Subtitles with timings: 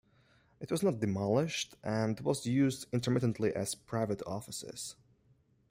[0.59, 4.95] It was not demolished, and was used intermittently as private offices.